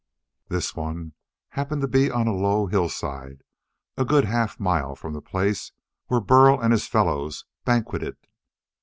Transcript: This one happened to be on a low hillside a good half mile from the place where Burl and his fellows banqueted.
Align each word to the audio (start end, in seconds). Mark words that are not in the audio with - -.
This 0.47 0.75
one 0.75 1.13
happened 1.49 1.83
to 1.83 1.87
be 1.87 2.09
on 2.09 2.25
a 2.25 2.33
low 2.33 2.65
hillside 2.65 3.43
a 3.95 4.03
good 4.03 4.25
half 4.25 4.59
mile 4.59 4.95
from 4.95 5.13
the 5.13 5.21
place 5.21 5.73
where 6.07 6.19
Burl 6.19 6.59
and 6.59 6.71
his 6.73 6.87
fellows 6.87 7.45
banqueted. 7.65 8.17